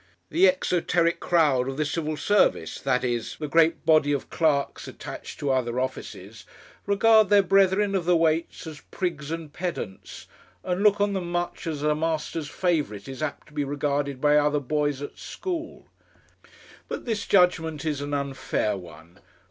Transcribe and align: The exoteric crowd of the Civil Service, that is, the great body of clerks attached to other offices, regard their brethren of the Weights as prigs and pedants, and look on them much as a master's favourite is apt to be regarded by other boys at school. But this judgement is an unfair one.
The 0.31 0.47
exoteric 0.47 1.19
crowd 1.19 1.69
of 1.69 1.77
the 1.77 1.85
Civil 1.85 2.17
Service, 2.17 2.79
that 2.79 3.03
is, 3.03 3.35
the 3.37 3.47
great 3.47 3.85
body 3.85 4.11
of 4.13 4.31
clerks 4.31 4.87
attached 4.87 5.39
to 5.39 5.51
other 5.51 5.79
offices, 5.79 6.43
regard 6.87 7.29
their 7.29 7.43
brethren 7.43 7.93
of 7.93 8.05
the 8.05 8.17
Weights 8.17 8.65
as 8.65 8.81
prigs 8.89 9.29
and 9.29 9.53
pedants, 9.53 10.25
and 10.63 10.81
look 10.81 10.99
on 10.99 11.13
them 11.13 11.31
much 11.31 11.67
as 11.67 11.83
a 11.83 11.93
master's 11.93 12.47
favourite 12.49 13.07
is 13.07 13.21
apt 13.21 13.49
to 13.49 13.53
be 13.53 13.63
regarded 13.63 14.19
by 14.19 14.37
other 14.37 14.59
boys 14.59 15.03
at 15.03 15.19
school. 15.19 15.85
But 16.87 17.05
this 17.05 17.27
judgement 17.27 17.85
is 17.85 18.01
an 18.01 18.15
unfair 18.15 18.75
one. 18.75 19.19